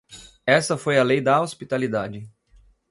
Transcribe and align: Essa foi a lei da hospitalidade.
Essa 0.47 0.79
foi 0.79 0.97
a 0.97 1.03
lei 1.03 1.21
da 1.21 1.39
hospitalidade. 1.39 2.27